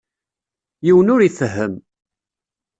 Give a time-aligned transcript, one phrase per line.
[0.85, 1.73] Yiwen ur ifehhem.